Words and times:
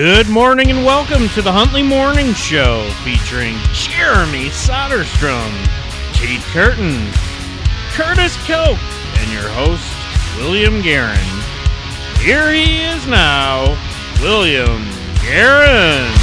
Good 0.00 0.30
morning 0.30 0.70
and 0.70 0.82
welcome 0.82 1.28
to 1.28 1.42
the 1.42 1.52
Huntley 1.52 1.82
Morning 1.82 2.32
Show 2.32 2.88
featuring 3.04 3.54
Jeremy 3.74 4.48
Soderstrom, 4.48 5.52
Keith 6.14 6.42
Curtin, 6.54 6.96
Curtis 7.92 8.34
Koch, 8.46 8.80
and 9.20 9.30
your 9.30 9.46
host, 9.50 9.84
William 10.38 10.80
Guerin. 10.80 11.20
Here 12.16 12.50
he 12.50 12.80
is 12.80 13.06
now, 13.08 13.76
William 14.22 14.88
Guerin. 15.20 16.19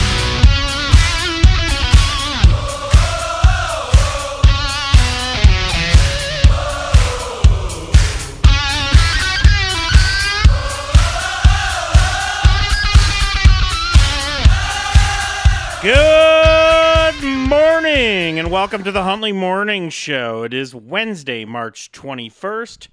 Good 15.79 17.23
morning 17.23 18.39
and 18.39 18.49
welcome 18.49 18.83
to 18.83 18.91
the 18.91 19.03
Huntley 19.03 19.31
Morning 19.31 19.91
Show. 19.91 20.41
It 20.41 20.51
is 20.51 20.73
Wednesday, 20.73 21.45
March 21.45 21.91
21st, 21.91 22.87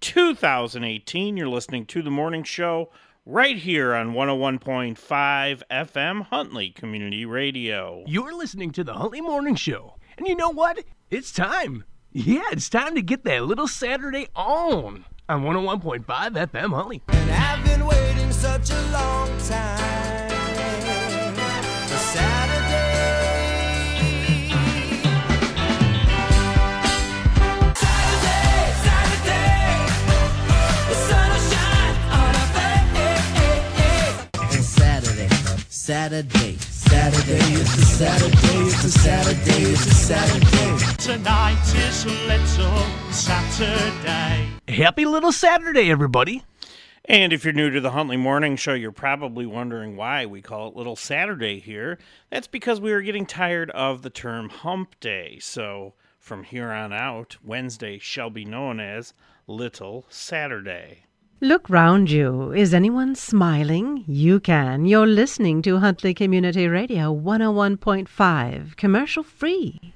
2018. 0.00 1.36
You're 1.36 1.48
listening 1.48 1.84
to 1.86 2.00
the 2.00 2.12
morning 2.12 2.44
show 2.44 2.90
right 3.26 3.56
here 3.56 3.92
on 3.92 4.12
101.5 4.12 5.62
FM 5.68 6.22
Huntley 6.26 6.70
Community 6.70 7.24
Radio. 7.26 8.04
You're 8.06 8.36
listening 8.36 8.70
to 8.70 8.84
the 8.84 8.94
Huntley 8.94 9.20
Morning 9.20 9.56
Show. 9.56 9.96
And 10.16 10.28
you 10.28 10.36
know 10.36 10.50
what? 10.50 10.84
It's 11.10 11.32
time. 11.32 11.82
Yeah, 12.12 12.44
it's 12.52 12.70
time 12.70 12.94
to 12.94 13.02
get 13.02 13.24
that 13.24 13.46
little 13.46 13.66
Saturday 13.66 14.28
on 14.36 15.06
on 15.28 15.42
101.5 15.42 16.04
FM 16.04 16.72
Huntley. 16.72 17.02
And 17.08 17.30
I've 17.32 17.64
been 17.64 17.84
waiting 17.84 18.30
such 18.30 18.70
a 18.70 18.80
long 18.92 19.36
time 19.40 19.97
Saturday, 35.88 36.54
Saturday, 36.58 37.54
it's 37.54 37.78
a 37.78 37.86
Saturday, 37.86 38.58
it's 38.66 38.84
a 38.84 38.90
Saturday, 38.90 39.62
it's 39.72 39.86
a 39.86 39.94
Saturday. 39.94 40.96
Tonight 40.98 41.74
is 41.76 42.04
Little 42.26 43.10
Saturday. 43.10 44.50
Happy 44.68 45.06
little 45.06 45.32
Saturday, 45.32 45.90
everybody. 45.90 46.44
And 47.06 47.32
if 47.32 47.42
you're 47.42 47.54
new 47.54 47.70
to 47.70 47.80
the 47.80 47.92
Huntley 47.92 48.18
Morning 48.18 48.56
Show, 48.56 48.74
you're 48.74 48.92
probably 48.92 49.46
wondering 49.46 49.96
why 49.96 50.26
we 50.26 50.42
call 50.42 50.68
it 50.68 50.76
Little 50.76 50.94
Saturday 50.94 51.58
here. 51.58 51.98
That's 52.28 52.48
because 52.48 52.82
we 52.82 52.92
are 52.92 53.00
getting 53.00 53.24
tired 53.24 53.70
of 53.70 54.02
the 54.02 54.10
term 54.10 54.50
hump 54.50 55.00
day. 55.00 55.38
So 55.40 55.94
from 56.18 56.44
here 56.44 56.70
on 56.70 56.92
out, 56.92 57.38
Wednesday 57.42 57.98
shall 57.98 58.28
be 58.28 58.44
known 58.44 58.78
as 58.78 59.14
Little 59.46 60.04
Saturday. 60.10 61.04
Look 61.40 61.70
round 61.70 62.10
you. 62.10 62.52
Is 62.52 62.74
anyone 62.74 63.14
smiling? 63.14 64.02
You 64.08 64.40
can. 64.40 64.86
You're 64.86 65.06
listening 65.06 65.62
to 65.62 65.78
Huntley 65.78 66.12
Community 66.12 66.66
Radio 66.66 67.14
101.5, 67.14 68.76
commercial 68.76 69.22
free. 69.22 69.94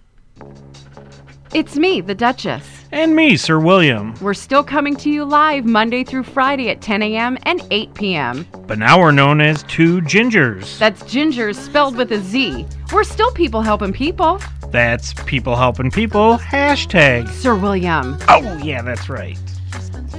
It's 1.52 1.76
me, 1.76 2.00
the 2.00 2.14
Duchess. 2.14 2.84
And 2.92 3.16
me, 3.16 3.36
Sir 3.36 3.58
William. 3.58 4.14
We're 4.20 4.34
still 4.34 4.62
coming 4.62 4.94
to 4.96 5.10
you 5.10 5.24
live 5.24 5.64
Monday 5.64 6.04
through 6.04 6.22
Friday 6.22 6.70
at 6.70 6.80
10 6.80 7.02
a.m. 7.02 7.36
and 7.42 7.60
8 7.72 7.94
p.m. 7.94 8.46
But 8.68 8.78
now 8.78 9.00
we're 9.00 9.10
known 9.10 9.40
as 9.40 9.64
Two 9.64 10.00
Gingers. 10.02 10.78
That's 10.78 11.02
Gingers 11.02 11.56
spelled 11.56 11.96
with 11.96 12.12
a 12.12 12.20
Z. 12.20 12.64
We're 12.92 13.02
still 13.02 13.32
people 13.32 13.62
helping 13.62 13.92
people. 13.92 14.40
That's 14.68 15.12
People 15.24 15.56
Helping 15.56 15.90
People, 15.90 16.38
hashtag. 16.38 17.28
Sir 17.28 17.56
William. 17.56 18.16
Oh, 18.28 18.58
yeah, 18.62 18.80
that's 18.80 19.10
right. 19.10 19.36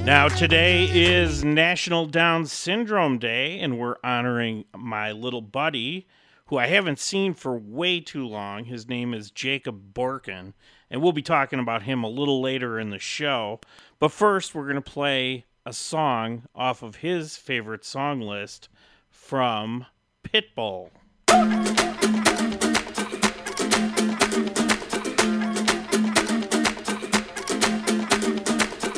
Now, 0.06 0.28
today 0.28 0.90
is 0.92 1.46
National 1.46 2.06
Down 2.06 2.46
Syndrome 2.46 3.20
Day, 3.20 3.58
and 3.62 3.80
we're 3.80 3.96
honoring 4.04 4.66
my 4.76 5.14
little 5.14 5.42
buddy, 5.42 6.08
who 6.48 6.58
I 6.58 6.68
haven't 6.68 7.00
seen 7.00 7.34
for 7.34 7.58
way 7.58 8.02
too 8.02 8.28
long. 8.28 8.66
His 8.66 8.90
name 8.90 9.14
is 9.14 9.32
Jacob 9.32 9.94
Borkin, 9.94 10.52
and 10.92 11.02
we'll 11.02 11.14
be 11.14 11.22
talking 11.22 11.58
about 11.58 11.84
him 11.84 12.04
a 12.04 12.10
little 12.10 12.42
later 12.42 12.78
in 12.78 12.90
the 12.90 13.00
show. 13.00 13.62
But 13.98 14.12
first, 14.12 14.54
we're 14.54 14.64
going 14.70 14.76
to 14.76 14.82
play 14.82 15.46
a 15.66 15.72
song 15.72 16.50
off 16.54 16.84
of 16.84 16.98
his 16.98 17.38
favorite 17.38 17.86
song 17.86 18.20
list 18.20 18.68
from 19.10 19.86
Pitbull. 20.22 20.90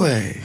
Way. 0.00 0.40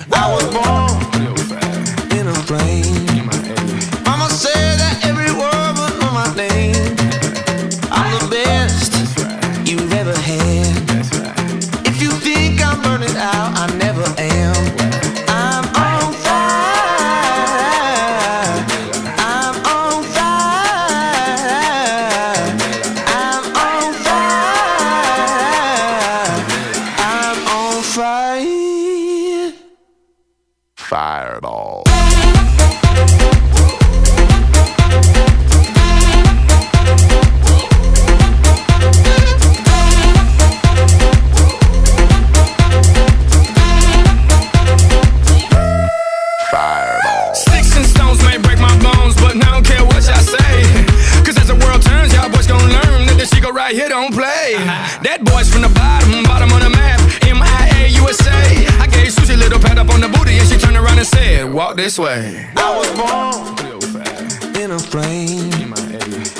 Walk 61.75 61.83
this 61.83 61.99
way. 61.99 62.49
I 62.55 62.77
was 62.77 62.89
born 62.95 64.63
in 64.63 64.71
a 64.71 64.77
plane. 64.77 65.49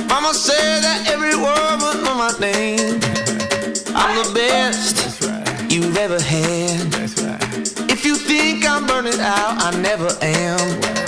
Mama 0.08 0.34
said 0.34 0.82
that 0.82 1.10
every 1.10 1.36
word 1.36 1.82
would 1.82 2.04
know 2.06 2.16
my 2.16 2.32
name. 2.40 3.02
I'm 3.94 4.16
the 4.24 4.32
best 4.34 4.96
you've 5.70 5.98
ever 5.98 6.22
had. 6.22 6.94
If 7.92 8.06
you 8.06 8.16
think 8.16 8.66
I'm 8.66 8.88
burning 8.88 9.20
out, 9.20 9.62
I 9.62 9.78
never 9.82 10.08
am. 10.22 11.05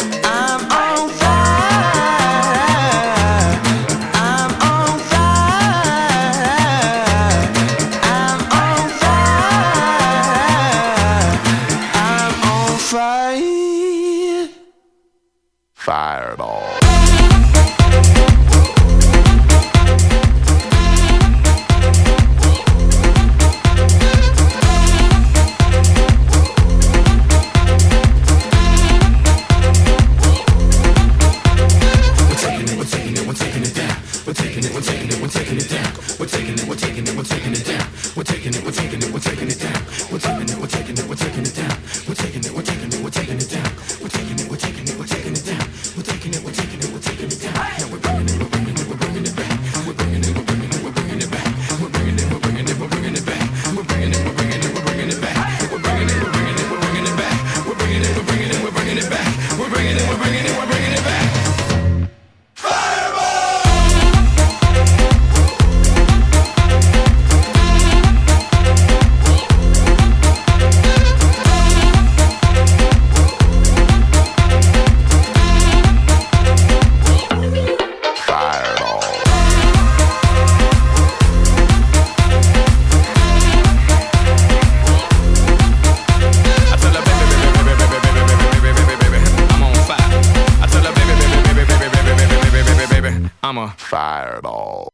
Fireball. 93.90 94.92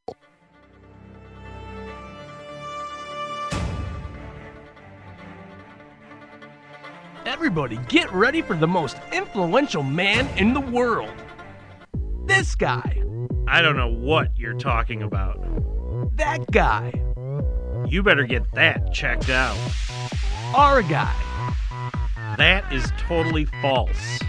Everybody, 7.26 7.78
get 7.88 8.12
ready 8.12 8.42
for 8.42 8.56
the 8.56 8.68
most 8.68 8.98
influential 9.14 9.84
man 9.84 10.28
in 10.38 10.54
the 10.54 10.60
world. 10.60 11.14
This 12.26 12.54
guy, 12.56 13.02
I 13.48 13.62
don't 13.62 13.78
know 13.78 13.90
what 13.92 14.38
you're 14.38 14.58
talking 14.58 15.04
about. 15.04 15.40
that 16.18 16.46
guy, 16.52 16.94
You 17.88 18.04
better 18.04 18.24
get 18.26 18.44
that 18.54 18.94
checked 18.94 19.30
out. 19.30 19.58
our 20.56 20.82
guy. 20.82 21.14
That 22.38 22.72
is 22.74 22.92
totally 22.98 23.46
false. 23.62 24.20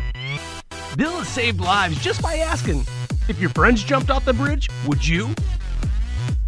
Bill 0.96 1.18
has 1.18 1.28
saved 1.28 1.60
lives 1.60 2.00
just 2.00 2.22
by 2.22 2.36
asking 2.36 2.84
if 3.28 3.40
your 3.40 3.50
friends 3.50 3.82
jumped 3.82 4.10
off 4.10 4.24
the 4.24 4.32
bridge, 4.32 4.68
would 4.86 5.06
you? 5.06 5.34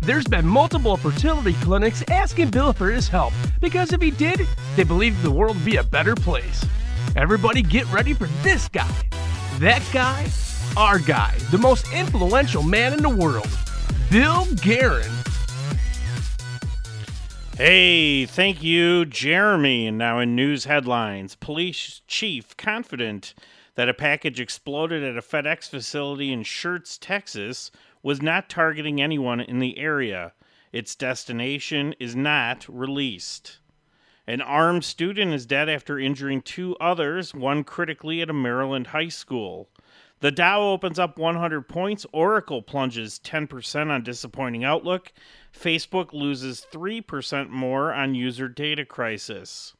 There's 0.00 0.26
been 0.26 0.46
multiple 0.46 0.96
fertility 0.96 1.54
clinics 1.54 2.04
asking 2.10 2.50
Bill 2.50 2.72
for 2.72 2.90
his 2.90 3.08
help 3.08 3.32
because 3.60 3.92
if 3.92 4.00
he 4.00 4.10
did, 4.10 4.46
they 4.76 4.84
believe 4.84 5.20
the 5.22 5.30
world 5.30 5.56
would 5.56 5.64
be 5.64 5.76
a 5.76 5.82
better 5.82 6.14
place. 6.14 6.64
Everybody 7.16 7.62
get 7.62 7.90
ready 7.92 8.12
for 8.12 8.26
this 8.42 8.68
guy. 8.68 8.94
That 9.58 9.82
guy, 9.92 10.28
our 10.76 10.98
guy, 10.98 11.34
the 11.50 11.58
most 11.58 11.92
influential 11.92 12.62
man 12.62 12.92
in 12.92 13.02
the 13.02 13.08
world, 13.08 13.48
Bill 14.10 14.44
Guerin. 14.56 15.10
Hey, 17.56 18.26
thank 18.26 18.62
you, 18.62 19.06
Jeremy. 19.06 19.86
And 19.86 19.96
now 19.96 20.18
in 20.18 20.36
news 20.36 20.66
headlines 20.66 21.36
Police 21.36 22.02
chief 22.06 22.54
confident 22.58 23.32
that 23.76 23.88
a 23.88 23.94
package 23.94 24.40
exploded 24.40 25.02
at 25.04 25.16
a 25.16 25.22
FedEx 25.22 25.68
facility 25.68 26.32
in 26.32 26.42
Schertz, 26.42 26.98
Texas, 27.00 27.70
was 28.02 28.20
not 28.20 28.50
targeting 28.50 29.00
anyone 29.00 29.40
in 29.40 29.58
the 29.58 29.78
area. 29.78 30.32
Its 30.72 30.94
destination 30.94 31.94
is 32.00 32.16
not 32.16 32.66
released. 32.68 33.58
An 34.26 34.40
armed 34.40 34.84
student 34.84 35.32
is 35.32 35.46
dead 35.46 35.68
after 35.68 35.98
injuring 35.98 36.42
two 36.42 36.76
others, 36.80 37.32
one 37.32 37.62
critically 37.62 38.20
at 38.20 38.30
a 38.30 38.32
Maryland 38.32 38.88
high 38.88 39.08
school. 39.08 39.68
The 40.20 40.32
Dow 40.32 40.62
opens 40.62 40.98
up 40.98 41.18
100 41.18 41.68
points. 41.68 42.06
Oracle 42.12 42.62
plunges 42.62 43.20
10% 43.22 43.90
on 43.90 44.02
disappointing 44.02 44.64
outlook. 44.64 45.12
Facebook 45.52 46.12
loses 46.12 46.66
3% 46.72 47.50
more 47.50 47.92
on 47.92 48.14
user 48.14 48.48
data 48.48 48.84
crisis. 48.84 49.74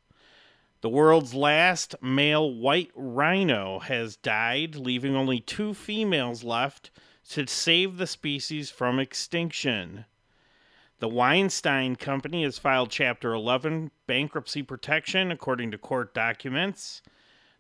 The 0.83 0.91
world's 0.91 1.33
last 1.33 1.95
male 2.03 2.53
white 2.53 2.91
rhino 2.95 3.79
has 3.79 4.17
died, 4.17 4.77
leaving 4.77 5.17
only 5.17 5.41
two 5.41 5.73
females 5.73 6.45
left 6.45 6.91
to 7.31 7.47
save 7.47 7.97
the 7.97 8.07
species 8.07 8.71
from 8.71 8.99
extinction. 8.99 10.05
The 10.99 11.09
Weinstein 11.09 11.97
Company 11.97 12.43
has 12.43 12.59
filed 12.59 12.91
Chapter 12.91 13.33
11 13.33 13.91
bankruptcy 14.07 14.63
protection, 14.63 15.31
according 15.31 15.71
to 15.71 15.79
court 15.79 16.15
documents. 16.15 17.03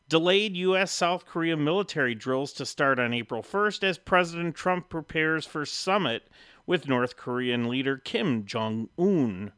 Delayed 0.09 0.57
U.S. 0.57 0.93
South 0.93 1.27
Korea 1.27 1.57
military 1.57 2.15
drills 2.15 2.53
to 2.53 2.65
start 2.65 2.99
on 2.99 3.13
April 3.13 3.43
1st 3.43 3.83
as 3.83 3.99
President 3.99 4.55
Trump 4.55 4.89
prepares 4.89 5.45
for 5.45 5.67
summit 5.67 6.29
with 6.67 6.87
North 6.89 7.17
Korean 7.17 7.69
leader 7.69 7.97
Kim 7.97 8.45
Jong 8.45 8.89
Un. 8.99 9.53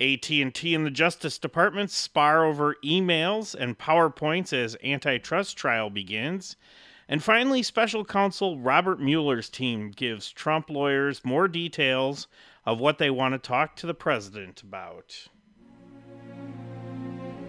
AT&T 0.00 0.74
and 0.74 0.84
the 0.84 0.90
Justice 0.90 1.38
Department 1.38 1.90
spar 1.90 2.44
over 2.44 2.76
emails 2.84 3.54
and 3.54 3.78
PowerPoints 3.78 4.52
as 4.52 4.76
antitrust 4.84 5.56
trial 5.56 5.88
begins. 5.88 6.56
And 7.08 7.22
finally, 7.22 7.62
special 7.62 8.04
counsel 8.04 8.58
Robert 8.58 9.00
Mueller's 9.00 9.48
team 9.48 9.90
gives 9.90 10.30
Trump 10.30 10.68
lawyers 10.68 11.24
more 11.24 11.48
details 11.48 12.26
of 12.66 12.80
what 12.80 12.98
they 12.98 13.10
want 13.10 13.32
to 13.32 13.38
talk 13.38 13.76
to 13.76 13.86
the 13.86 13.94
president 13.94 14.62
about. 14.62 15.28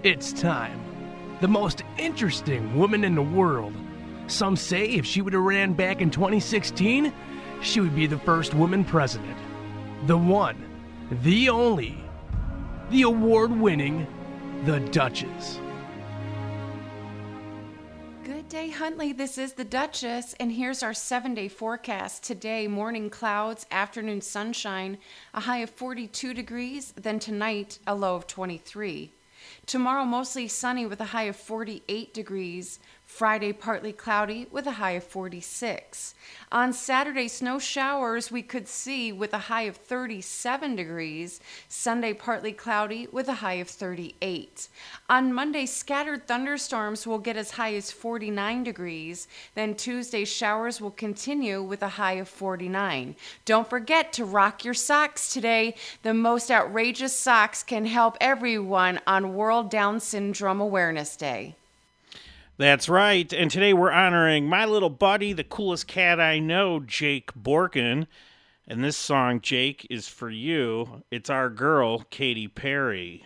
It's 0.03 0.31
time. 0.31 0.79
The 1.41 1.47
most 1.47 1.83
interesting 1.97 2.75
woman 2.77 3.03
in 3.03 3.15
the 3.15 3.21
world. 3.21 3.73
Some 4.27 4.55
say 4.55 4.85
if 4.85 5.05
she 5.05 5.21
would 5.21 5.33
have 5.33 5.41
ran 5.41 5.73
back 5.73 6.01
in 6.01 6.11
2016, 6.11 7.11
she 7.61 7.79
would 7.81 7.95
be 7.95 8.05
the 8.07 8.19
first 8.19 8.53
woman 8.53 8.85
president. 8.85 9.37
The 10.05 10.17
one, 10.17 10.63
the 11.23 11.49
only, 11.49 11.97
the 12.89 13.01
award 13.01 13.51
winning, 13.51 14.07
the 14.63 14.79
Duchess. 14.79 15.59
Good 18.23 18.47
day, 18.47 18.69
Huntley. 18.69 19.11
This 19.11 19.37
is 19.37 19.53
the 19.53 19.65
Duchess, 19.65 20.33
and 20.39 20.53
here's 20.53 20.81
our 20.81 20.93
seven 20.93 21.33
day 21.33 21.49
forecast. 21.49 22.23
Today, 22.23 22.65
morning 22.65 23.09
clouds, 23.09 23.65
afternoon 23.71 24.21
sunshine, 24.21 24.97
a 25.33 25.41
high 25.41 25.57
of 25.57 25.69
42 25.69 26.33
degrees, 26.33 26.93
then 26.95 27.19
tonight, 27.19 27.79
a 27.85 27.93
low 27.93 28.15
of 28.15 28.25
23. 28.25 29.11
Tomorrow, 29.65 30.05
mostly 30.05 30.47
sunny 30.47 30.85
with 30.85 31.01
a 31.01 31.05
high 31.05 31.23
of 31.23 31.35
48 31.35 32.13
degrees. 32.13 32.79
Friday, 33.17 33.51
partly 33.51 33.91
cloudy 33.91 34.45
with 34.51 34.67
a 34.67 34.73
high 34.73 34.91
of 34.91 35.03
46. 35.03 36.13
On 36.51 36.71
Saturday, 36.71 37.27
snow 37.27 37.57
showers 37.57 38.31
we 38.31 38.43
could 38.43 38.67
see 38.67 39.11
with 39.11 39.33
a 39.33 39.49
high 39.49 39.63
of 39.63 39.75
37 39.75 40.75
degrees. 40.75 41.39
Sunday, 41.67 42.13
partly 42.13 42.51
cloudy 42.51 43.07
with 43.11 43.27
a 43.27 43.33
high 43.33 43.55
of 43.55 43.69
38. 43.69 44.67
On 45.09 45.33
Monday, 45.33 45.65
scattered 45.65 46.27
thunderstorms 46.27 47.07
will 47.07 47.17
get 47.17 47.37
as 47.37 47.49
high 47.49 47.73
as 47.73 47.91
49 47.91 48.63
degrees. 48.63 49.27
Then 49.55 49.73
Tuesday, 49.73 50.23
showers 50.23 50.79
will 50.79 50.91
continue 50.91 51.63
with 51.63 51.81
a 51.81 51.97
high 51.97 52.19
of 52.21 52.29
49. 52.29 53.15
Don't 53.45 53.67
forget 53.67 54.13
to 54.13 54.25
rock 54.25 54.63
your 54.63 54.75
socks 54.75 55.33
today. 55.33 55.73
The 56.03 56.13
most 56.13 56.51
outrageous 56.51 57.17
socks 57.17 57.63
can 57.63 57.87
help 57.87 58.15
everyone 58.21 58.99
on 59.07 59.33
World 59.33 59.71
Down 59.71 59.99
Syndrome 59.99 60.61
Awareness 60.61 61.15
Day. 61.15 61.55
That's 62.59 62.89
right. 62.89 63.31
And 63.31 63.51
today 63.51 63.71
we're 63.71 63.91
honoring 63.91 64.49
my 64.49 64.65
little 64.65 64.89
buddy, 64.89 65.31
the 65.31 65.43
coolest 65.43 65.85
cat 65.85 66.19
I 66.19 66.39
know, 66.39 66.79
Jake 66.79 67.31
Borkin. 67.35 68.07
And 68.67 68.83
this 68.83 68.97
song, 68.97 69.41
Jake, 69.41 69.85
is 69.91 70.07
for 70.07 70.31
you. 70.31 71.03
It's 71.11 71.29
our 71.29 71.51
girl, 71.51 71.99
Katy 72.09 72.47
Perry. 72.47 73.23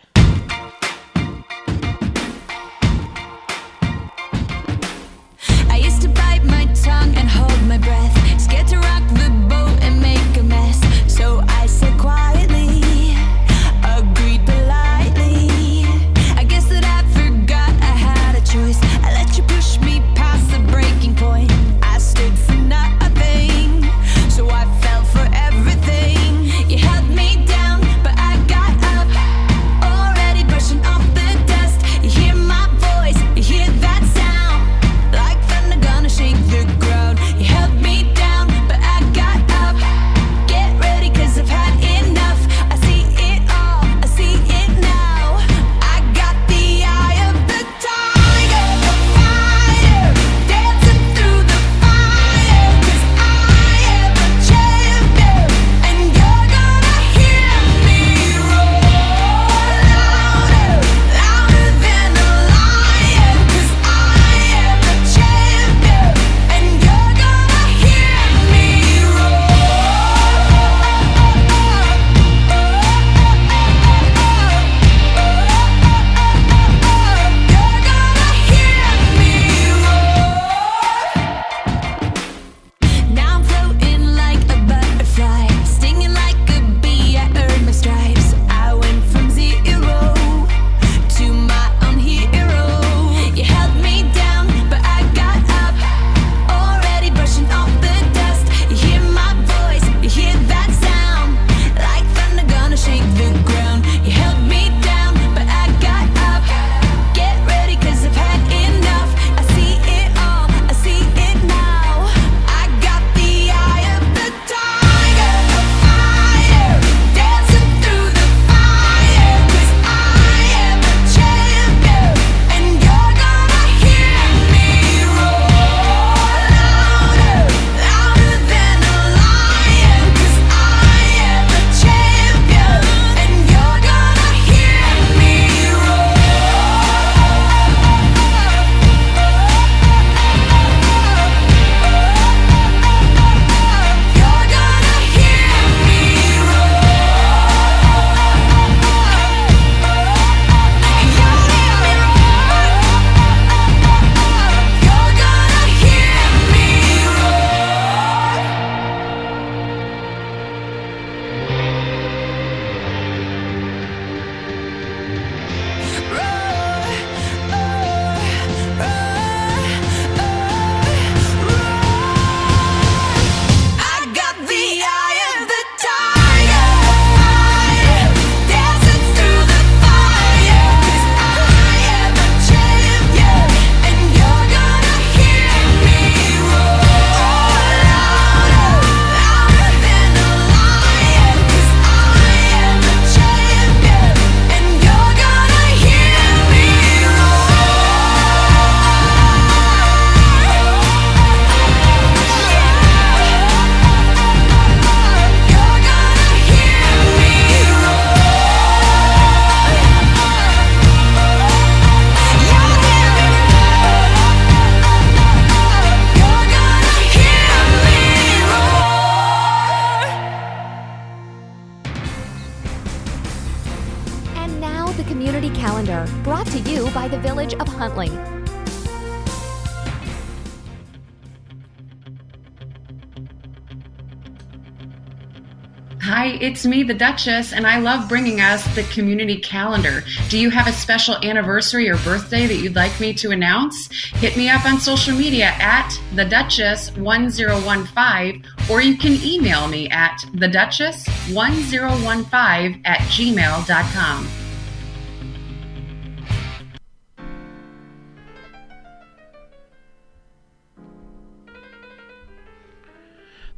It's 236.42 236.66
me, 236.66 236.82
the 236.82 236.92
Duchess, 236.92 237.52
and 237.52 237.64
I 237.64 237.78
love 237.78 238.08
bringing 238.08 238.40
us 238.40 238.66
the 238.74 238.82
community 238.84 239.36
calendar. 239.36 240.02
Do 240.28 240.40
you 240.40 240.50
have 240.50 240.66
a 240.66 240.72
special 240.72 241.14
anniversary 241.18 241.88
or 241.88 241.96
birthday 241.98 242.48
that 242.48 242.56
you'd 242.56 242.74
like 242.74 242.98
me 242.98 243.12
to 243.14 243.30
announce? 243.30 243.88
Hit 244.14 244.36
me 244.36 244.48
up 244.48 244.66
on 244.66 244.80
social 244.80 245.16
media 245.16 245.54
at 245.60 245.96
the 246.16 246.24
Duchess1015, 246.24 248.44
or 248.68 248.82
you 248.82 248.98
can 248.98 249.12
email 249.24 249.68
me 249.68 249.88
at 249.90 250.20
the 250.34 250.48
Duchess1015 250.48 252.80
at 252.84 252.98
gmail.com. 252.98 254.41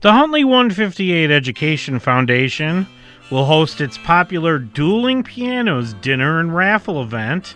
The 0.05 0.13
Huntley 0.13 0.45
158 0.45 1.31
Education 1.31 1.99
Foundation 1.99 2.87
will 3.31 3.47
host 3.47 3.81
its 3.81 3.97
popular 3.97 4.59
Dueling 4.59 5.23
Pianos 5.23 5.95
dinner 5.95 6.41
and 6.41 6.55
raffle 6.55 7.03
event 7.03 7.55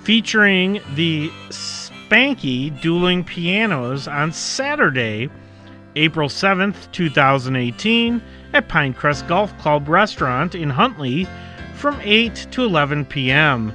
featuring 0.00 0.80
the 0.94 1.28
Spanky 1.50 2.80
Dueling 2.80 3.24
Pianos 3.24 4.08
on 4.08 4.32
Saturday, 4.32 5.28
April 5.94 6.30
7th, 6.30 6.90
2018, 6.92 8.22
at 8.54 8.70
Pinecrest 8.70 9.28
Golf 9.28 9.54
Club 9.58 9.86
Restaurant 9.86 10.54
in 10.54 10.70
Huntley 10.70 11.28
from 11.74 12.00
8 12.00 12.46
to 12.52 12.64
11 12.64 13.04
p.m. 13.04 13.70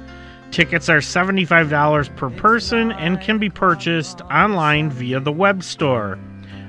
Tickets 0.50 0.88
are 0.88 0.98
$75 0.98 2.16
per 2.16 2.30
person 2.30 2.90
and 2.90 3.20
can 3.20 3.38
be 3.38 3.48
purchased 3.48 4.22
online 4.22 4.90
via 4.90 5.20
the 5.20 5.30
web 5.30 5.62
store. 5.62 6.18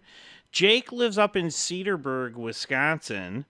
Jake 0.52 0.92
lives 0.92 1.18
up 1.18 1.38
in 1.38 1.46
Cedarburg, 1.46 2.36
Wisconsin, 2.36 3.46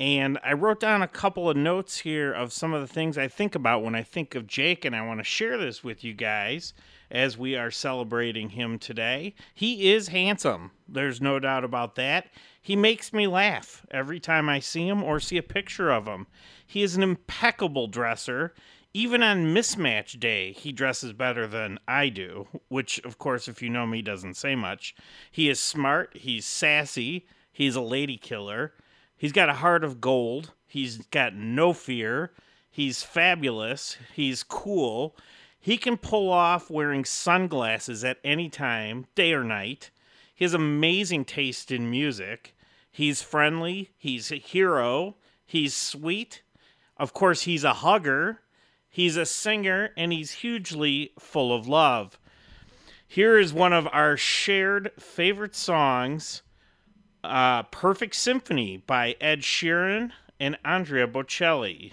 and 0.00 0.38
I 0.42 0.54
wrote 0.54 0.80
down 0.80 1.02
a 1.02 1.06
couple 1.06 1.50
of 1.50 1.56
notes 1.58 1.98
here 1.98 2.32
of 2.32 2.50
some 2.50 2.72
of 2.72 2.80
the 2.80 2.88
things 2.88 3.18
I 3.18 3.28
think 3.28 3.54
about 3.54 3.82
when 3.82 3.94
I 3.94 4.04
think 4.04 4.34
of 4.34 4.46
Jake, 4.46 4.86
and 4.86 4.96
I 4.96 5.06
want 5.06 5.20
to 5.20 5.24
share 5.24 5.58
this 5.58 5.84
with 5.84 6.02
you 6.02 6.14
guys 6.14 6.72
as 7.10 7.38
we 7.38 7.56
are 7.56 7.70
celebrating 7.70 8.50
him 8.50 8.78
today. 8.78 9.34
He 9.54 9.92
is 9.92 10.08
handsome, 10.08 10.70
there's 10.88 11.20
no 11.20 11.38
doubt 11.38 11.64
about 11.64 11.94
that. 11.96 12.26
He 12.60 12.76
makes 12.76 13.12
me 13.12 13.26
laugh 13.26 13.84
every 13.90 14.18
time 14.18 14.48
I 14.48 14.58
see 14.58 14.88
him 14.88 15.02
or 15.02 15.20
see 15.20 15.36
a 15.36 15.42
picture 15.42 15.90
of 15.90 16.06
him. 16.06 16.26
He 16.66 16.82
is 16.82 16.96
an 16.96 17.02
impeccable 17.02 17.88
dresser. 17.88 18.54
Even 18.94 19.22
on 19.22 19.54
mismatch 19.54 20.18
day, 20.18 20.52
he 20.52 20.72
dresses 20.72 21.12
better 21.12 21.46
than 21.46 21.78
I 21.86 22.08
do, 22.08 22.46
which, 22.68 23.00
of 23.00 23.18
course, 23.18 23.48
if 23.48 23.60
you 23.60 23.68
know 23.68 23.86
me, 23.86 24.02
doesn't 24.02 24.34
say 24.36 24.54
much. 24.54 24.94
He 25.30 25.50
is 25.50 25.58
smart, 25.58 26.16
he's 26.16 26.46
sassy, 26.46 27.26
he's 27.52 27.74
a 27.74 27.80
lady 27.80 28.16
killer, 28.16 28.72
he's 29.16 29.32
got 29.32 29.48
a 29.48 29.54
heart 29.54 29.82
of 29.82 30.00
gold, 30.00 30.52
he's 30.66 30.98
got 31.08 31.34
no 31.34 31.72
fear, 31.72 32.32
he's 32.70 33.02
fabulous, 33.02 33.98
he's 34.14 34.42
cool. 34.42 35.16
He 35.64 35.78
can 35.78 35.96
pull 35.96 36.30
off 36.30 36.68
wearing 36.68 37.06
sunglasses 37.06 38.04
at 38.04 38.18
any 38.22 38.50
time, 38.50 39.06
day 39.14 39.32
or 39.32 39.42
night. 39.42 39.90
He 40.34 40.44
has 40.44 40.52
amazing 40.52 41.24
taste 41.24 41.70
in 41.70 41.90
music. 41.90 42.54
He's 42.92 43.22
friendly. 43.22 43.88
He's 43.96 44.30
a 44.30 44.36
hero. 44.36 45.16
He's 45.46 45.74
sweet. 45.74 46.42
Of 46.98 47.14
course, 47.14 47.44
he's 47.44 47.64
a 47.64 47.72
hugger. 47.72 48.42
He's 48.90 49.16
a 49.16 49.24
singer, 49.24 49.88
and 49.96 50.12
he's 50.12 50.32
hugely 50.32 51.12
full 51.18 51.56
of 51.56 51.66
love. 51.66 52.18
Here 53.08 53.38
is 53.38 53.54
one 53.54 53.72
of 53.72 53.88
our 53.90 54.18
shared 54.18 54.92
favorite 54.98 55.56
songs 55.56 56.42
uh, 57.24 57.62
Perfect 57.62 58.16
Symphony 58.16 58.76
by 58.76 59.16
Ed 59.18 59.40
Sheeran 59.40 60.10
and 60.38 60.58
Andrea 60.62 61.06
Bocelli. 61.06 61.92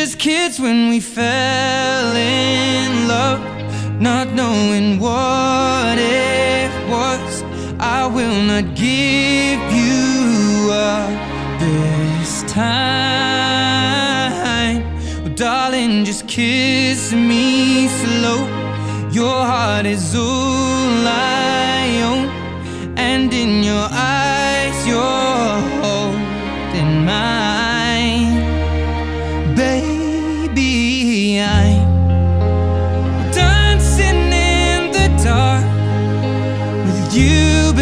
Just 0.00 0.18
kids 0.20 0.60
when 0.60 0.90
we 0.90 1.00
fell 1.00 2.14
in 2.14 3.08
love, 3.08 3.40
not 4.00 4.32
knowing 4.32 5.00
what 5.00 5.98
it 5.98 6.70
was. 6.88 7.42
I 7.80 8.06
will 8.06 8.40
not 8.50 8.76
give 8.76 9.60
you 9.80 10.70
up 10.70 11.10
this 11.58 12.44
time. 12.44 12.84
Oh, 15.26 15.30
darling, 15.34 16.04
just 16.04 16.28
kiss 16.28 17.12
me 17.12 17.88
slow. 17.88 18.46
Your 19.10 19.44
heart 19.52 19.84
is 19.84 20.14
all 20.14 21.08
I 21.08 22.02
own, 22.10 22.28
and 22.96 23.32
in 23.34 23.64
your 23.64 23.88
eyes, 23.90 24.86
you're 24.86 25.60
holding 25.82 27.04
mine. 27.04 27.47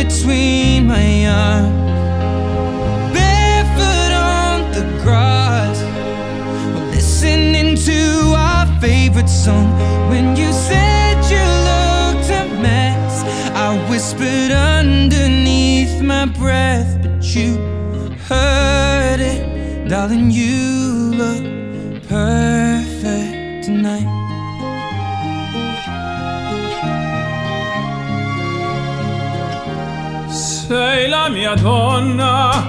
Between 0.09 0.87
my 0.87 1.27
arms. 1.27 1.75
Barefoot 3.13 4.13
on 4.13 4.71
the 4.73 4.85
grass, 5.03 5.79
listening 6.95 7.77
to 7.77 8.35
our 8.37 8.67
favorite 8.81 9.29
song. 9.29 9.69
When 10.09 10.37
you 10.37 10.53
said 10.53 11.17
you 11.33 11.45
looked 11.71 12.31
a 12.31 12.45
mess, 12.63 13.25
I 13.55 13.67
whispered 13.91 14.53
underneath 14.53 16.01
my 16.03 16.27
breath, 16.27 16.99
but 17.03 17.23
you 17.35 17.57
heard 18.29 19.21
it, 19.21 19.89
darling. 19.89 20.31
You 20.31 21.15
look 21.21 21.43
perfect 22.09 23.65
tonight. 23.65 24.16
Mia 31.29 31.55
donna, 31.55 32.65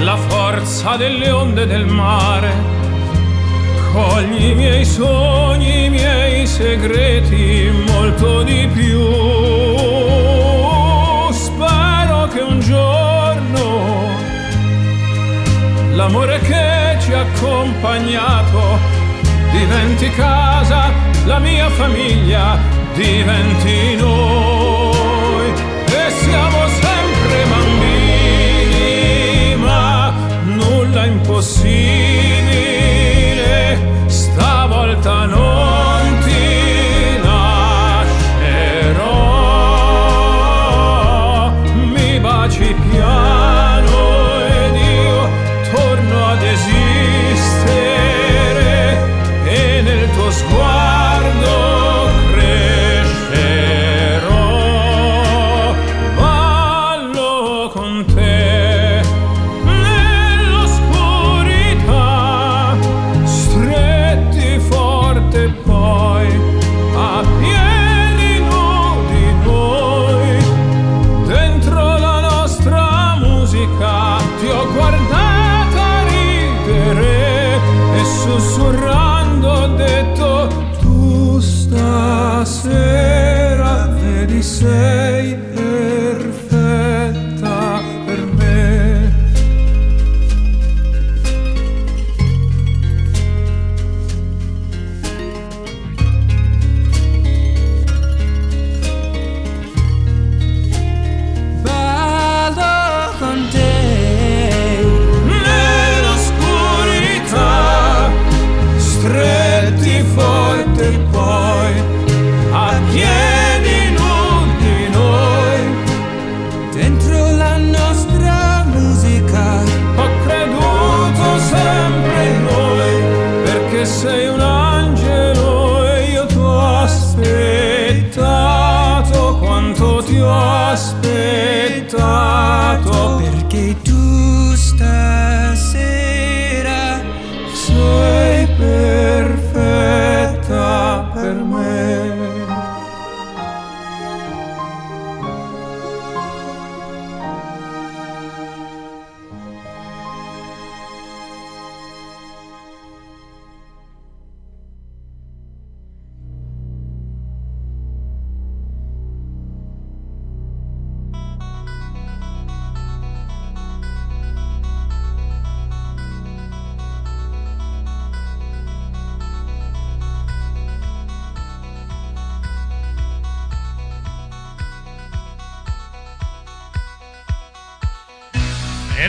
la 0.00 0.16
forza 0.16 0.96
delle 0.96 1.30
onde 1.30 1.66
del 1.66 1.86
mare. 1.86 2.52
Cogli 3.92 4.50
i 4.50 4.54
miei 4.54 4.84
sogni, 4.84 5.84
i 5.84 5.90
miei 5.90 6.46
segreti, 6.46 7.70
molto 7.86 8.42
di 8.42 8.68
più. 8.72 9.00
Spero 11.32 12.28
che 12.32 12.40
un 12.40 12.60
giorno 12.60 14.12
l'amore 15.92 16.40
che 16.40 16.96
ci 17.00 17.12
ha 17.12 17.20
accompagnato 17.20 18.78
diventi 19.52 20.10
casa, 20.10 20.90
la 21.26 21.38
mia 21.38 21.68
famiglia 21.70 22.58
diventi 22.94 23.96
noi 23.96 24.53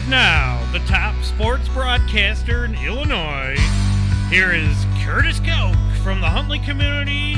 Now, 0.08 0.62
the 0.72 0.78
top 0.82 1.16
sports 1.24 1.68
broadcaster 1.70 2.66
in 2.66 2.76
Illinois. 2.76 3.56
Here 4.30 4.52
is 4.52 4.86
Curtis 5.04 5.40
Koch 5.40 5.76
from 6.04 6.22
the 6.22 6.28
Huntley 6.28 6.60
Community 6.60 7.38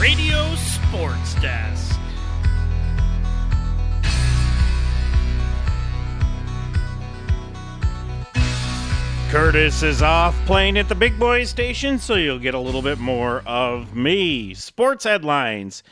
Radio 0.00 0.54
Sports 0.54 1.34
Desk. 1.34 1.98
Curtis 9.28 9.82
is 9.82 10.00
off 10.00 10.34
playing 10.46 10.78
at 10.78 10.88
the 10.88 10.94
big 10.94 11.18
boy 11.18 11.44
station, 11.44 11.98
so 11.98 12.14
you'll 12.14 12.38
get 12.38 12.54
a 12.54 12.58
little 12.58 12.82
bit 12.82 13.00
more 13.00 13.42
of 13.44 13.94
me. 13.94 14.54
Sports 14.54 15.04
headlines. 15.04 15.82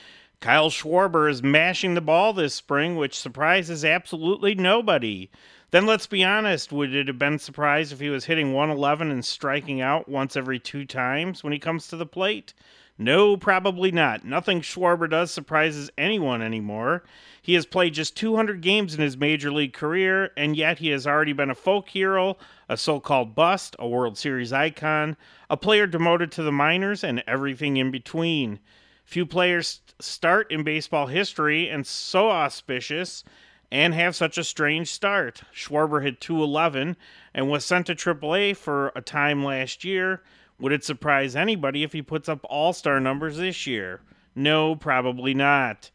Kyle 0.41 0.71
Schwarber 0.71 1.31
is 1.31 1.43
mashing 1.43 1.93
the 1.93 2.01
ball 2.01 2.33
this 2.33 2.55
spring, 2.55 2.97
which 2.97 3.19
surprises 3.19 3.85
absolutely 3.85 4.55
nobody. 4.55 5.29
Then 5.71 5.87
let's 5.87 6.07
be 6.07 6.25
honest, 6.25 6.73
would 6.73 6.95
it 6.95 7.07
have 7.07 7.19
been 7.19 7.39
surprised 7.39 7.93
if 7.93 8.01
he 8.01 8.11
was 8.11 8.25
hitting 8.25 8.53
111 8.53 9.11
and 9.11 9.25
striking 9.25 9.81
out 9.81 10.09
once 10.09 10.37
every 10.37 10.59
two 10.59 10.85
times 10.85 11.45
when 11.45 11.53
he 11.53 11.61
comes 11.61 11.87
to 11.89 11.97
the 11.97 12.07
plate? 12.07 12.55
No, 12.99 13.37
probably 13.37 13.93
not. 13.93 14.25
Nothing 14.25 14.61
Schwarber 14.61 15.09
does 15.09 15.31
surprises 15.31 15.89
anyone 15.97 16.43
anymore. 16.43 17.05
He 17.41 17.55
has 17.55 17.65
played 17.65 17.95
just 17.95 18.17
200 18.17 18.61
games 18.61 18.95
in 18.95 19.01
his 19.01 19.17
major 19.17 19.53
league 19.53 19.73
career, 19.73 20.33
and 20.37 20.57
yet 20.57 20.81
he 20.81 20.89
has 20.89 21.07
already 21.07 21.33
been 21.33 21.51
a 21.51 21.55
folk 21.55 21.89
hero, 21.89 22.37
a 22.69 22.77
so 22.77 23.01
called 23.01 23.35
bust, 23.35 23.75
a 23.79 23.89
World 23.89 24.19
Series 24.19 24.53
icon, 24.53 25.17
a 25.49 25.57
player 25.57 25.87
demoted 25.87 26.31
to 26.33 26.43
the 26.43 26.53
minors, 26.53 27.03
and 27.03 27.23
everything 27.27 27.77
in 27.77 27.91
between. 27.91 28.59
Few 29.05 29.25
players 29.25 29.81
start 29.99 30.51
in 30.51 30.63
baseball 30.63 31.07
history 31.07 31.69
and 31.71 31.87
so 31.87 32.29
auspicious 32.29 33.25
and 33.71 33.95
have 33.95 34.17
such 34.17 34.37
a 34.37 34.45
strange 34.45 34.89
start. 34.91 35.43
Schwarber 35.55 36.03
hit 36.03 36.21
211 36.21 36.97
and 37.35 37.51
was 37.51 37.65
sent 37.65 37.87
to 37.87 37.95
AAA 37.95 38.57
for 38.57 38.93
a 38.97 39.01
time 39.01 39.45
last 39.45 39.85
year. 39.85 40.23
Would 40.59 40.73
it 40.73 40.85
surprise 40.85 41.37
anybody 41.37 41.83
if 41.83 41.93
he 41.93 42.03
puts 42.03 42.29
up 42.29 42.41
all 42.45 42.73
star 42.73 43.01
numbers 43.01 43.39
this 43.39 43.67
year? 43.67 44.01
No, 44.35 44.75
probably 44.75 45.35
not. 45.35 45.91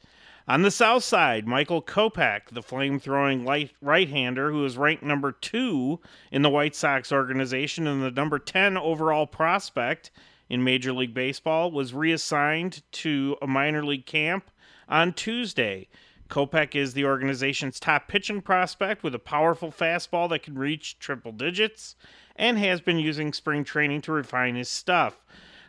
On 0.47 0.61
the 0.61 0.71
south 0.71 1.03
side, 1.03 1.47
Michael 1.47 1.81
Kopech, 1.81 2.49
the 2.51 2.61
flame 2.61 2.99
throwing 2.99 3.45
right 3.45 4.09
hander 4.09 4.51
who 4.51 4.63
is 4.63 4.77
ranked 4.77 5.01
number 5.03 5.31
two 5.31 5.99
in 6.31 6.43
the 6.43 6.51
White 6.51 6.75
Sox 6.75 7.11
organization 7.11 7.87
and 7.87 8.03
the 8.03 8.11
number 8.11 8.37
10 8.37 8.77
overall 8.77 9.25
prospect 9.25 10.11
in 10.47 10.63
Major 10.63 10.93
League 10.93 11.15
Baseball, 11.15 11.71
was 11.71 11.95
reassigned 11.95 12.83
to 12.91 13.35
a 13.41 13.47
minor 13.47 13.83
league 13.83 14.05
camp 14.05 14.51
on 14.87 15.13
Tuesday. 15.13 15.87
Kopech 16.29 16.75
is 16.75 16.93
the 16.93 17.05
organization's 17.05 17.79
top 17.79 18.07
pitching 18.07 18.41
prospect 18.41 19.03
with 19.03 19.13
a 19.13 19.19
powerful 19.19 19.71
fastball 19.71 20.29
that 20.29 20.43
can 20.43 20.57
reach 20.57 20.97
triple 20.99 21.31
digits 21.31 21.95
and 22.35 22.57
has 22.57 22.81
been 22.81 22.97
using 22.99 23.31
spring 23.31 23.63
training 23.63 24.01
to 24.01 24.11
refine 24.11 24.55
his 24.55 24.69
stuff. 24.69 25.25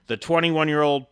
The 0.06 0.16
21 0.16 0.68
year 0.68 0.82
old 0.82 1.06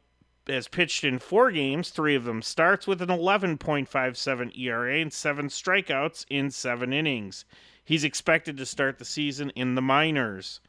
has 0.46 0.68
pitched 0.68 1.04
in 1.04 1.18
four 1.18 1.50
games, 1.50 1.90
three 1.90 2.14
of 2.14 2.24
them 2.24 2.42
starts 2.42 2.86
with 2.86 3.00
an 3.00 3.08
11.57 3.08 4.58
ERA 4.58 4.98
and 5.00 5.12
seven 5.12 5.48
strikeouts 5.48 6.26
in 6.28 6.50
seven 6.50 6.92
innings. 6.92 7.44
He's 7.84 8.04
expected 8.04 8.56
to 8.56 8.66
start 8.66 8.98
the 8.98 9.04
season 9.04 9.50
in 9.50 9.74
the 9.74 9.82
minors. 9.82 10.60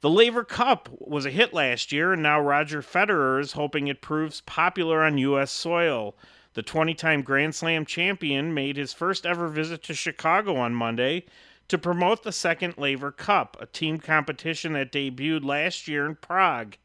The 0.00 0.10
Laver 0.10 0.44
Cup 0.44 0.88
was 0.92 1.26
a 1.26 1.30
hit 1.30 1.52
last 1.52 1.90
year, 1.90 2.12
and 2.12 2.22
now 2.22 2.40
Roger 2.40 2.82
Federer 2.82 3.40
is 3.40 3.52
hoping 3.52 3.88
it 3.88 4.00
proves 4.00 4.40
popular 4.42 5.02
on 5.02 5.18
U.S. 5.18 5.50
soil. 5.50 6.14
The 6.58 6.62
20 6.64 6.94
time 6.94 7.22
Grand 7.22 7.54
Slam 7.54 7.86
champion 7.86 8.52
made 8.52 8.76
his 8.76 8.92
first 8.92 9.24
ever 9.24 9.46
visit 9.46 9.80
to 9.84 9.94
Chicago 9.94 10.56
on 10.56 10.74
Monday 10.74 11.24
to 11.68 11.78
promote 11.78 12.24
the 12.24 12.32
second 12.32 12.76
Laver 12.76 13.12
Cup, 13.12 13.56
a 13.60 13.66
team 13.66 13.98
competition 13.98 14.72
that 14.72 14.90
debuted 14.90 15.44
last 15.44 15.86
year 15.86 16.04
in 16.04 16.16
Prague. 16.16 16.76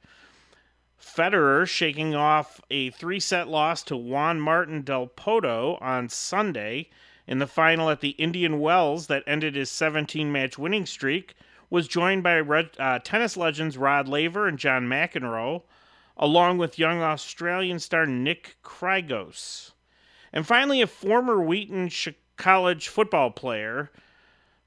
Federer 1.02 1.68
shaking 1.68 2.14
off 2.14 2.62
a 2.70 2.92
three 2.92 3.20
set 3.20 3.48
loss 3.48 3.82
to 3.86 3.98
Juan 3.98 4.40
Martin 4.40 4.84
del 4.84 5.08
Potro 5.08 5.82
on 5.82 6.08
Sunday 6.08 6.92
in 7.26 7.40
the 7.40 7.48
final 7.48 7.90
at 7.90 8.00
the 8.00 8.10
Indian 8.10 8.60
Wells 8.60 9.08
that 9.08 9.24
ended 9.26 9.56
his 9.56 9.72
17 9.72 10.32
match 10.32 10.56
winning 10.56 10.86
streak 10.86 11.34
was 11.72 11.88
joined 11.88 12.22
by 12.22 12.42
uh, 12.42 13.00
tennis 13.00 13.36
legends 13.36 13.76
Rod 13.76 14.08
Laver 14.08 14.48
and 14.48 14.60
John 14.60 14.88
McEnroe, 14.88 15.64
along 16.18 16.58
with 16.58 16.80
young 16.80 17.02
Australian 17.02 17.80
star 17.80 18.06
Nick 18.06 18.58
Kyrgios. 18.64 19.72
And 20.32 20.46
finally, 20.48 20.82
a 20.82 20.88
former 20.88 21.42
Wheaton 21.42 21.92
College 22.38 22.88
football 22.88 23.32
player 23.32 23.92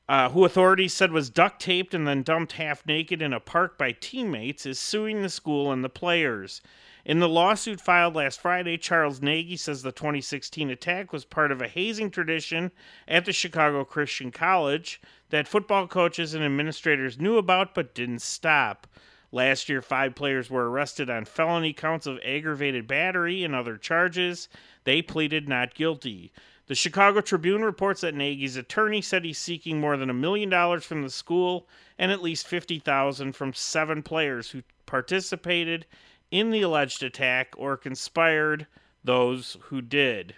uh, 0.08 0.28
who 0.30 0.44
authorities 0.44 0.94
said 0.94 1.10
was 1.10 1.30
duct 1.30 1.60
taped 1.60 1.92
and 1.92 2.06
then 2.06 2.22
dumped 2.22 2.52
half 2.52 2.86
naked 2.86 3.20
in 3.20 3.32
a 3.32 3.40
park 3.40 3.76
by 3.76 3.90
teammates, 3.92 4.64
is 4.64 4.78
suing 4.78 5.22
the 5.22 5.28
school 5.28 5.72
and 5.72 5.82
the 5.82 5.88
players. 5.88 6.62
In 7.04 7.18
the 7.18 7.28
lawsuit 7.28 7.80
filed 7.80 8.14
last 8.14 8.40
Friday, 8.40 8.78
Charles 8.78 9.20
Nagy 9.20 9.56
says 9.56 9.82
the 9.82 9.92
2016 9.92 10.70
attack 10.70 11.12
was 11.12 11.24
part 11.24 11.52
of 11.52 11.60
a 11.60 11.68
hazing 11.68 12.10
tradition 12.10 12.70
at 13.06 13.24
the 13.24 13.32
Chicago 13.32 13.84
Christian 13.84 14.30
College 14.30 15.00
that 15.30 15.48
football 15.48 15.86
coaches 15.86 16.34
and 16.34 16.44
administrators 16.44 17.20
knew 17.20 17.36
about 17.36 17.74
but 17.74 17.94
didn't 17.94 18.22
stop. 18.22 18.86
Last 19.32 19.68
year, 19.68 19.82
five 19.82 20.14
players 20.14 20.48
were 20.48 20.70
arrested 20.70 21.10
on 21.10 21.24
felony 21.24 21.72
counts 21.72 22.06
of 22.06 22.20
aggravated 22.24 22.86
battery 22.86 23.44
and 23.44 23.54
other 23.54 23.76
charges. 23.76 24.48
They 24.84 25.02
pleaded 25.02 25.48
not 25.48 25.74
guilty. 25.74 26.32
The 26.66 26.74
Chicago 26.74 27.20
Tribune 27.20 27.64
reports 27.64 28.00
that 28.00 28.14
Nagy's 28.14 28.56
attorney 28.56 29.00
said 29.00 29.24
he's 29.24 29.38
seeking 29.38 29.80
more 29.80 29.96
than 29.96 30.10
a 30.10 30.14
million 30.14 30.48
dollars 30.48 30.84
from 30.84 31.02
the 31.02 31.10
school 31.10 31.68
and 31.98 32.10
at 32.10 32.22
least 32.22 32.48
50,000 32.48 33.32
from 33.34 33.52
seven 33.52 34.02
players 34.02 34.50
who 34.50 34.62
participated 34.84 35.86
in 36.30 36.50
the 36.50 36.62
alleged 36.62 37.02
attack 37.02 37.54
or 37.56 37.76
conspired 37.76 38.66
those 39.04 39.56
who 39.62 39.80
did. 39.80 40.34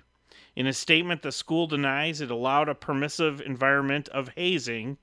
In 0.55 0.67
a 0.67 0.73
statement, 0.73 1.23
the 1.23 1.33
school 1.33 1.67
denies 1.67 2.21
it 2.21 2.31
allowed 2.31 2.69
a 2.69 2.75
permissive 2.75 3.41
environment 3.41 4.09
of 4.09 4.31
hazing 4.31 4.99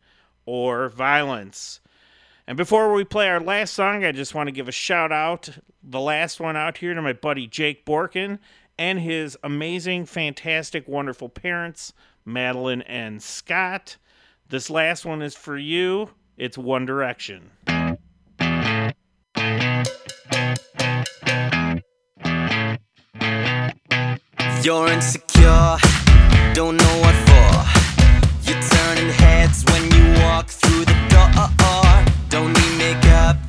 or 0.45 0.89
violence. 0.89 1.79
And 2.47 2.57
before 2.57 2.93
we 2.93 3.03
play 3.03 3.27
our 3.27 3.39
last 3.39 3.73
song, 3.73 4.05
I 4.05 4.11
just 4.11 4.35
want 4.35 4.47
to 4.47 4.51
give 4.51 4.67
a 4.67 4.71
shout 4.71 5.11
out, 5.11 5.49
the 5.81 5.99
last 5.99 6.39
one 6.39 6.55
out 6.55 6.77
here, 6.77 6.93
to 6.93 7.01
my 7.01 7.13
buddy 7.13 7.47
Jake 7.47 7.85
Borkin 7.85 8.37
and 8.77 8.99
his 8.99 9.35
amazing, 9.43 10.05
fantastic, 10.05 10.87
wonderful 10.87 11.27
parents, 11.27 11.91
Madeline 12.23 12.83
and 12.83 13.23
Scott. 13.23 13.97
This 14.49 14.69
last 14.69 15.05
one 15.05 15.23
is 15.23 15.33
for 15.33 15.57
you. 15.57 16.11
It's 16.37 16.55
One 16.55 16.85
Direction. 16.85 17.49
You're 24.61 24.87
insecure, 24.89 25.77
don't 26.53 26.77
know 26.77 26.99
what 27.01 27.15
for. 27.25 28.51
You're 28.51 28.61
turning 28.61 29.09
heads 29.13 29.63
when 29.65 29.83
you 29.91 30.21
walk 30.21 30.47
through 30.47 30.85
the 30.85 30.93
door. 31.09 31.94
Don't 32.29 32.53
need 32.53 32.77
makeup 32.77 33.44